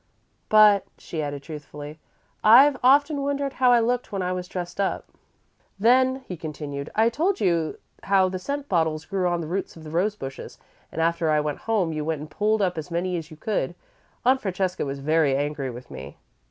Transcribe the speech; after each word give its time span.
"But," 0.49 0.87
she 0.97 1.21
added, 1.21 1.43
truthfully, 1.43 1.99
"I've 2.43 2.75
often 2.83 3.21
wondered 3.21 3.53
how 3.61 3.71
I 3.71 3.79
looked 3.79 4.11
when 4.11 4.23
I 4.23 4.33
was 4.33 4.47
dressed 4.47 4.81
up." 4.81 5.05
"Then," 5.77 6.23
he 6.27 6.35
continued, 6.37 6.89
"I 6.95 7.07
told 7.07 7.39
you 7.39 7.77
how 8.01 8.27
the 8.27 8.39
scent 8.39 8.67
bottles 8.67 9.05
grew 9.05 9.27
on 9.27 9.41
the 9.41 9.47
roots 9.47 9.77
of 9.77 9.83
the 9.83 9.91
rose 9.91 10.15
bushes, 10.15 10.57
and, 10.91 11.01
after 11.03 11.29
I 11.29 11.39
went 11.39 11.59
home, 11.69 11.93
you 11.93 12.03
went 12.03 12.19
and 12.21 12.31
pulled 12.31 12.63
up 12.63 12.79
as 12.79 12.89
many 12.89 13.15
as 13.15 13.29
you 13.29 13.37
could. 13.37 13.75
Aunt 14.25 14.41
Francesca 14.41 14.87
was 14.87 14.97
very 14.97 15.35
angry 15.35 15.69
with 15.69 15.91
me." 15.91 16.17